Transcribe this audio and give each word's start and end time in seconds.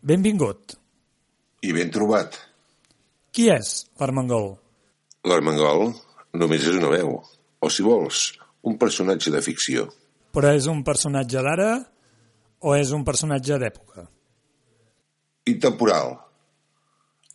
Benvingut. 0.00 0.78
I 1.60 1.74
ben 1.76 1.90
trobat. 1.92 2.38
Qui 3.36 3.50
és 3.52 3.84
l'Armengol? 4.00 4.54
L'Armengol 5.28 5.90
només 6.40 6.64
és 6.64 6.78
una 6.78 6.88
veu, 6.88 7.18
o 7.60 7.68
si 7.68 7.84
vols, 7.84 8.30
un 8.64 8.78
personatge 8.80 9.32
de 9.34 9.42
ficció. 9.44 9.90
Però 10.32 10.54
és 10.56 10.70
un 10.72 10.80
personatge 10.86 11.44
d'ara 11.44 11.70
o 12.64 12.74
és 12.78 12.94
un 12.96 13.04
personatge 13.04 13.60
d'època? 13.60 14.06
Intemporal. 15.52 16.16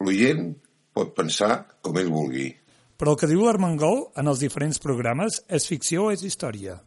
L'oient 0.01 0.49
pot 0.97 1.13
pensar 1.13 1.53
com 1.85 2.01
ell 2.01 2.09
vulgui. 2.09 2.49
Però 2.97 3.13
el 3.13 3.21
que 3.21 3.29
diu 3.29 3.45
l'Armengol 3.45 4.07
en 4.17 4.31
els 4.31 4.41
diferents 4.41 4.81
programes 4.81 5.43
és 5.53 5.69
ficció 5.69 6.09
o 6.09 6.13
és 6.15 6.25
història? 6.25 6.79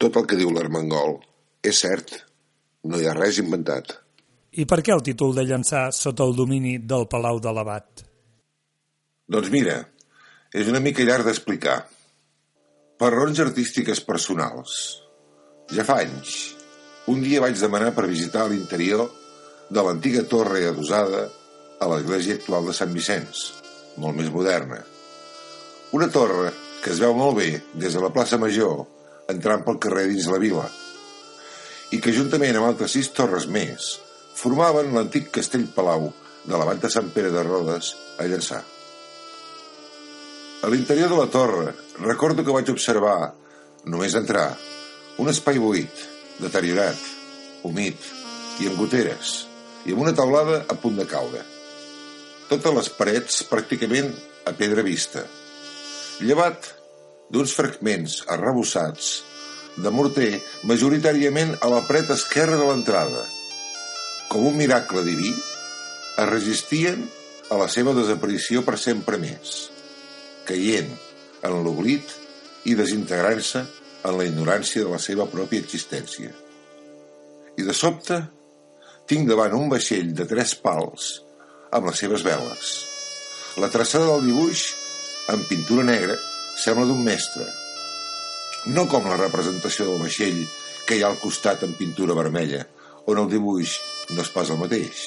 Tot 0.00 0.16
el 0.16 0.24
que 0.24 0.40
diu 0.40 0.54
l'Armengol 0.54 1.18
és 1.66 1.84
cert. 1.84 2.22
No 2.88 2.96
hi 2.96 3.04
ha 3.04 3.18
res 3.18 3.42
inventat. 3.42 3.98
I 4.50 4.64
per 4.66 4.80
què 4.82 4.90
el 4.90 5.02
títol 5.06 5.30
de 5.36 5.44
llançar 5.46 5.92
sota 5.94 6.24
el 6.26 6.34
domini 6.34 6.80
del 6.82 7.04
Palau 7.10 7.38
de 7.38 7.52
l'Abat? 7.54 8.02
Doncs 9.30 9.50
mira, 9.52 9.76
és 10.50 10.66
una 10.66 10.80
mica 10.82 11.06
llarg 11.06 11.28
d'explicar. 11.28 11.76
Per 12.98 13.10
raons 13.14 13.38
artístiques 13.44 14.02
personals. 14.02 14.72
Ja 15.70 15.86
fa 15.86 16.00
anys, 16.02 16.34
un 17.14 17.22
dia 17.22 17.44
vaig 17.44 17.62
demanar 17.62 17.92
per 17.94 18.08
visitar 18.10 18.48
l'interior 18.50 19.06
de 19.70 19.86
l'antiga 19.86 20.26
torre 20.26 20.64
adosada 20.72 21.28
a 21.78 21.90
l'església 21.94 22.40
actual 22.40 22.66
de 22.66 22.74
Sant 22.74 22.90
Vicenç, 22.90 23.46
molt 24.02 24.18
més 24.18 24.34
moderna. 24.34 24.82
Una 25.94 26.10
torre 26.10 26.50
que 26.82 26.90
es 26.90 26.98
veu 26.98 27.14
molt 27.14 27.38
bé 27.38 27.50
des 27.78 27.94
de 27.94 28.02
la 28.02 28.10
plaça 28.10 28.40
Major, 28.42 28.82
entrant 29.30 29.62
pel 29.62 29.78
carrer 29.78 30.08
dins 30.10 30.26
la 30.26 30.42
vila, 30.42 30.66
i 31.94 32.02
que 32.02 32.18
juntament 32.18 32.58
amb 32.58 32.74
altres 32.74 32.98
sis 32.98 33.14
torres 33.14 33.46
més 33.46 33.92
formaven 34.36 34.94
l'antic 34.94 35.30
castell 35.34 35.66
Palau 35.74 36.10
de 36.44 36.56
l'abant 36.56 36.80
de 36.80 36.90
Sant 36.92 37.10
Pere 37.14 37.30
de 37.34 37.42
Rodes 37.46 37.94
a 38.18 38.26
Llançà. 38.28 38.60
A 40.60 40.68
l'interior 40.68 41.08
de 41.12 41.18
la 41.18 41.28
torre 41.32 41.74
recordo 42.00 42.44
que 42.44 42.54
vaig 42.54 42.68
observar, 42.72 43.32
només 43.84 44.16
entrar, 44.18 44.50
un 45.20 45.28
espai 45.32 45.60
buit, 45.60 46.02
deteriorat, 46.40 47.00
humit 47.64 48.10
i 48.60 48.68
amb 48.68 48.80
goteres, 48.80 49.46
i 49.88 49.94
amb 49.94 50.04
una 50.04 50.16
taulada 50.16 50.64
a 50.68 50.76
punt 50.76 51.00
de 51.00 51.08
caure. 51.08 51.40
Totes 52.50 52.76
les 52.76 52.92
parets 52.98 53.40
pràcticament 53.48 54.12
a 54.48 54.52
pedra 54.56 54.84
vista, 54.84 55.24
llevat 56.20 56.74
d'uns 57.32 57.52
fragments 57.56 58.20
arrebossats 58.28 59.10
de 59.80 59.92
morter 59.94 60.32
majoritàriament 60.68 61.54
a 61.62 61.70
la 61.72 61.84
paret 61.88 62.10
esquerra 62.12 62.58
de 62.60 62.66
l'entrada. 62.68 63.22
Com 64.30 64.46
un 64.46 64.54
miracle 64.54 65.02
diví, 65.02 65.32
es 65.34 66.28
resistien 66.28 67.00
a 67.50 67.56
la 67.58 67.66
seva 67.66 67.90
desaparició 67.96 68.62
per 68.62 68.76
sempre 68.78 69.18
més 69.18 69.56
caient 70.46 70.90
en 71.46 71.56
l'oblit 71.64 72.14
i 72.70 72.76
desintegrant-se 72.78 73.64
en 74.06 74.16
la 74.18 74.28
ignorància 74.28 74.84
de 74.84 74.92
la 74.92 75.00
seva 75.02 75.26
pròpia 75.30 75.62
existència. 75.64 76.30
I 77.58 77.66
de 77.66 77.74
sobte 77.74 78.20
tinc 79.10 79.26
davant 79.26 79.58
un 79.58 79.68
vaixell 79.72 80.14
de 80.14 80.26
tres 80.30 80.54
pals 80.54 81.10
amb 81.74 81.90
les 81.90 81.98
seves 82.06 82.22
veles. 82.26 82.72
La 83.58 83.70
traçada 83.74 84.06
del 84.12 84.30
dibuix, 84.30 84.66
en 85.34 85.42
pintura 85.50 85.82
negra, 85.86 86.14
sembla 86.54 86.86
d'un 86.86 87.02
mestre. 87.02 87.46
No 88.78 88.86
com 88.92 89.10
la 89.10 89.18
representació 89.18 89.90
del 89.90 90.02
vaixell 90.06 90.44
que 90.86 90.98
hi 90.98 91.02
ha 91.02 91.10
al 91.10 91.18
costat 91.18 91.66
en 91.66 91.74
pintura 91.78 92.14
vermella, 92.14 92.62
on 93.06 93.20
el 93.22 93.30
dibuix 93.30 93.76
no 94.14 94.24
és 94.24 94.32
pas 94.34 94.50
el 94.50 94.60
mateix. 94.60 95.04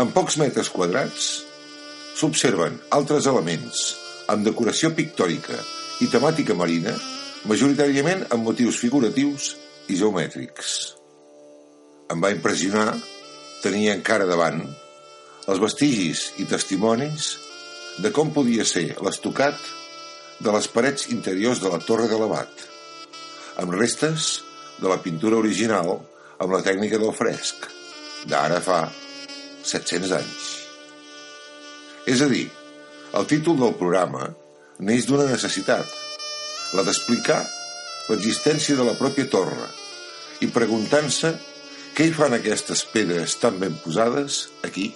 En 0.00 0.12
pocs 0.14 0.38
metres 0.40 0.70
quadrats 0.72 1.26
s'observen 2.16 2.78
altres 2.96 3.26
elements 3.30 3.82
amb 4.32 4.46
decoració 4.46 4.92
pictòrica 4.96 5.58
i 6.04 6.08
temàtica 6.12 6.54
marina, 6.56 6.94
majoritàriament 7.48 8.26
amb 8.30 8.46
motius 8.48 8.78
figuratius 8.80 9.52
i 9.90 9.98
geomètrics. 9.98 10.72
Em 12.12 12.22
va 12.22 12.32
impressionar 12.34 12.94
tenir 13.62 13.90
encara 13.92 14.26
davant 14.28 14.62
els 15.50 15.60
vestigis 15.62 16.28
i 16.42 16.46
testimonis 16.48 17.32
de 18.02 18.12
com 18.14 18.30
podia 18.34 18.64
ser 18.68 18.92
l'estocat 19.04 19.58
de 20.42 20.54
les 20.54 20.68
parets 20.74 21.08
interiors 21.14 21.60
de 21.62 21.70
la 21.72 21.80
Torre 21.82 22.08
de 22.10 22.18
l'Abat, 22.18 22.50
amb 23.62 23.74
restes 23.76 24.32
de 24.80 24.88
la 24.90 24.98
pintura 25.02 25.38
original 25.38 25.98
amb 26.42 26.56
la 26.56 26.62
tècnica 26.66 26.98
del 26.98 27.14
fresc, 27.14 27.68
d'ara 28.26 28.58
fa 28.64 28.80
700 29.62 30.14
anys. 30.16 30.48
És 32.10 32.22
a 32.24 32.28
dir, 32.30 32.48
el 33.14 33.28
títol 33.30 33.60
del 33.60 33.76
programa 33.78 34.26
neix 34.82 35.06
d'una 35.06 35.28
necessitat, 35.30 35.86
la 36.74 36.82
d'explicar 36.86 37.42
l'existència 38.10 38.74
de 38.74 38.86
la 38.88 38.96
pròpia 38.98 39.28
torre 39.30 39.68
i 40.42 40.48
preguntant-se 40.50 41.30
què 41.94 42.08
hi 42.08 42.14
fan 42.16 42.34
aquestes 42.34 42.82
pedres 42.90 43.36
tan 43.38 43.60
ben 43.62 43.76
posades 43.84 44.46
aquí. 44.66 44.88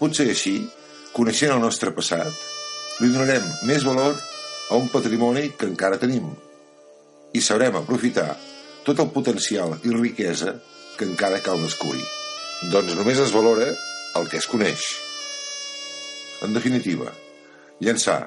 Potser 0.00 0.26
així, 0.32 0.56
coneixent 1.14 1.54
el 1.54 1.62
nostre 1.62 1.92
passat, 1.94 2.32
li 2.98 3.12
donarem 3.12 3.46
més 3.68 3.86
valor 3.86 4.16
a 4.70 4.80
un 4.80 4.90
patrimoni 4.90 5.52
que 5.54 5.68
encara 5.70 6.00
tenim 6.02 6.32
i 7.36 7.42
sabrem 7.44 7.76
aprofitar 7.78 8.32
tot 8.86 9.02
el 9.02 9.10
potencial 9.10 9.74
i 9.82 9.90
riquesa 9.90 10.54
que 10.96 11.08
encara 11.08 11.42
cal 11.42 11.58
descobrir. 11.62 12.04
Doncs 12.70 12.94
només 12.94 13.18
es 13.20 13.34
valora 13.34 13.66
el 14.16 14.28
que 14.30 14.38
es 14.38 14.46
coneix. 14.48 14.84
En 16.46 16.54
definitiva, 16.54 17.10
llançar 17.82 18.20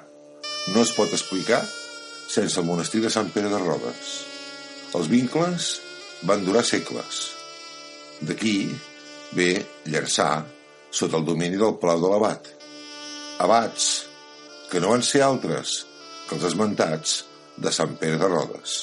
no 0.73 0.83
es 0.83 0.91
pot 0.97 1.13
explicar 1.15 1.61
sense 2.29 2.59
el 2.59 2.67
monestir 2.67 3.01
de 3.05 3.13
Sant 3.13 3.31
Pere 3.33 3.49
de 3.49 3.61
Rodes. 3.63 4.11
Els 4.99 5.09
vincles 5.09 5.71
van 6.27 6.43
durar 6.45 6.65
segles. 6.67 7.23
D'aquí 8.19 8.67
ve 9.37 9.49
llançar 9.87 10.43
sota 10.91 11.17
el 11.17 11.25
domini 11.25 11.57
del 11.57 11.77
Palau 11.79 12.03
de 12.03 12.13
l'Abat. 12.13 12.53
Abats, 13.45 13.89
que 14.69 14.83
no 14.83 14.91
van 14.91 15.05
ser 15.05 15.23
altres 15.25 15.83
que 16.27 16.35
els 16.35 16.47
esmentats 16.51 17.21
de 17.57 17.71
Sant 17.73 17.95
Pere 18.01 18.19
de 18.19 18.27
Rodes. 18.27 18.81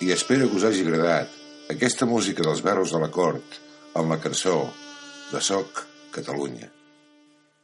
I 0.00 0.10
espero 0.10 0.48
que 0.50 0.56
us 0.58 0.64
hagi 0.66 0.82
agradat 0.82 1.30
aquesta 1.70 2.06
música 2.06 2.42
dels 2.42 2.62
berros 2.66 2.90
de 2.90 2.98
la 2.98 3.10
cort 3.14 3.60
amb 3.94 4.10
la 4.10 4.18
cançó 4.18 4.56
de 5.30 5.40
Soc 5.40 5.84
Catalunya. 6.14 6.66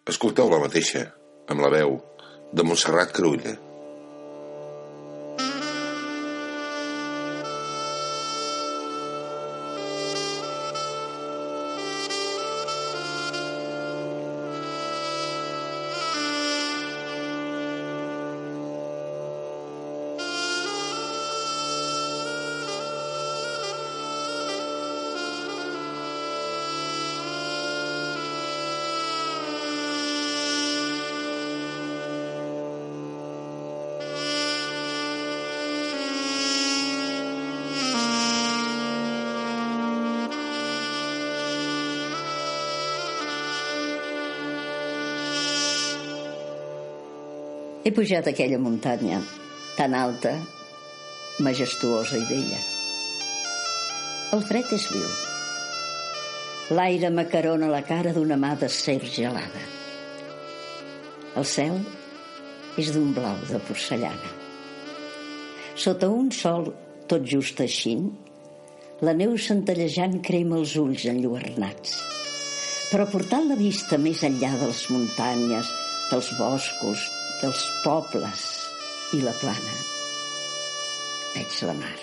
Escolteu 0.06 0.50
la 0.50 0.60
mateixa, 0.62 1.08
amb 1.50 1.64
la 1.64 1.72
veu 1.74 1.98
de 2.54 2.66
Montserrat 2.66 3.10
Carulla. 3.16 3.69
He 47.80 47.90
pujat 47.96 48.26
aquella 48.28 48.58
muntanya, 48.60 49.22
tan 49.72 49.94
alta, 49.96 50.34
majestuosa 51.40 52.18
i 52.20 52.24
bella. 52.28 52.58
El 54.36 54.42
fred 54.44 54.68
és 54.76 54.82
viu. 54.92 55.06
L'aire 56.76 57.08
m'acarona 57.08 57.70
la 57.72 57.80
cara 57.88 58.12
d'una 58.12 58.36
mà 58.36 58.50
de 58.60 58.68
ser 58.68 58.98
gelada. 59.00 59.62
El 61.40 61.46
cel 61.48 61.78
és 62.76 62.90
d'un 62.92 63.14
blau 63.16 63.38
de 63.48 63.60
porcellana. 63.64 64.34
Sota 65.72 66.10
un 66.12 66.28
sol 66.36 66.68
tot 67.08 67.24
just 67.24 67.62
eixint, 67.64 68.10
la 69.00 69.14
neu 69.16 69.38
centellejant 69.40 70.18
crema 70.20 70.58
els 70.60 70.76
ulls 70.76 71.06
enlluernats. 71.08 71.96
Però 72.90 73.08
portant 73.08 73.48
la 73.48 73.56
vista 73.56 73.96
més 73.96 74.20
enllà 74.28 74.52
de 74.60 74.68
les 74.68 74.84
muntanyes, 74.92 75.72
dels 76.10 76.30
boscos, 76.36 77.08
dels 77.40 77.64
pobles 77.84 78.44
i 79.16 79.22
la 79.24 79.32
plana. 79.40 79.76
Veig 81.34 81.56
la 81.66 81.74
mar. 81.78 81.96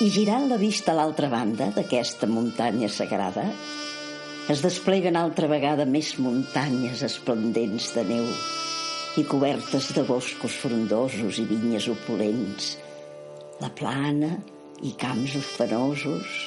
I 0.00 0.08
girant 0.08 0.48
la 0.48 0.56
vista 0.60 0.94
a 0.94 0.96
l'altra 0.96 1.28
banda 1.28 1.68
d'aquesta 1.74 2.28
muntanya 2.30 2.88
sagrada, 2.88 3.44
es 4.50 4.62
despleguen 4.64 5.18
altra 5.20 5.46
vegada 5.50 5.84
més 5.86 6.14
muntanyes 6.18 7.04
esplendents 7.06 7.92
de 7.94 8.06
neu 8.08 8.26
i 9.20 9.26
cobertes 9.28 9.90
de 9.94 10.06
boscos 10.08 10.56
frondosos 10.62 11.38
i 11.42 11.46
vinyes 11.46 11.90
opulents, 11.92 12.76
la 13.60 13.70
plana 13.76 14.36
i 14.86 14.94
camps 14.98 15.36
ufanosos 15.38 16.38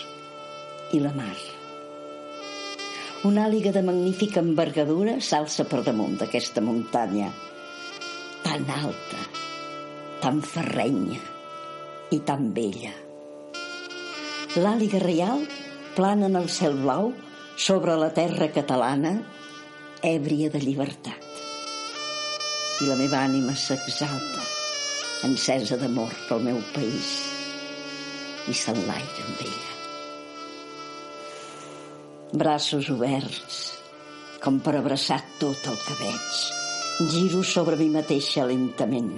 i 0.98 1.04
la 1.04 1.14
mar. 1.16 1.63
Una 3.24 3.46
àliga 3.48 3.72
de 3.72 3.80
magnífica 3.88 4.42
envergadura 4.44 5.14
s'alça 5.24 5.64
per 5.70 5.78
damunt 5.86 6.18
d'aquesta 6.20 6.60
muntanya, 6.60 7.30
tan 8.44 8.66
alta, 8.68 9.22
tan 10.20 10.42
ferrenya 10.44 11.22
i 12.12 12.20
tan 12.28 12.50
bella. 12.58 12.92
L'àliga 14.60 15.00
reial 15.06 15.46
plana 15.96 16.28
en 16.28 16.36
el 16.36 16.52
cel 16.52 16.76
blau 16.84 17.14
sobre 17.56 17.96
la 17.96 18.12
terra 18.12 18.52
catalana, 18.52 19.16
èbria 20.04 20.52
de 20.52 20.60
llibertat. 20.60 21.30
I 22.84 22.90
la 22.92 22.98
meva 23.00 23.24
ànima 23.24 23.56
s'exalta, 23.56 24.50
encesa 25.30 25.80
d'amor 25.80 26.12
pel 26.28 26.44
meu 26.50 26.60
país, 26.76 27.14
i 28.52 28.58
s'enlaira 28.66 29.24
amb 29.30 29.48
ella. 29.48 29.73
Braços 32.34 32.90
oberts, 32.90 33.60
com 34.42 34.58
per 34.60 34.76
abraçar 34.80 35.20
tot 35.40 35.68
el 35.70 35.78
que 35.84 35.98
veig, 36.00 36.40
giro 37.14 37.44
sobre 37.46 37.78
mi 37.78 37.92
mateixa 37.94 38.48
lentament. 38.50 39.14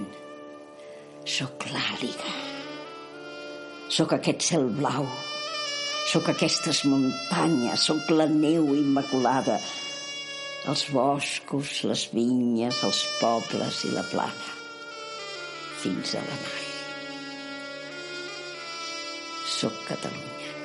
Soc 1.36 1.64
l'àliga. 1.72 2.34
Soc 3.96 4.12
aquest 4.18 4.44
cel 4.50 4.68
blau 4.76 5.08
Sóc 6.06 6.28
aquestes 6.30 6.84
muntanyes, 6.86 7.82
sóc 7.88 8.12
la 8.14 8.28
neu 8.30 8.68
immaculada, 8.78 9.56
els 10.70 10.84
boscos, 10.94 11.80
les 11.90 12.04
vinyes, 12.14 12.78
els 12.86 13.00
pobles 13.18 13.80
i 13.88 13.90
la 13.94 14.04
plana, 14.12 14.52
fins 15.82 16.14
a 16.14 16.22
la 16.28 16.38
mar. 16.44 16.60
Sóc 19.58 19.82
Catalunya. 19.90 20.55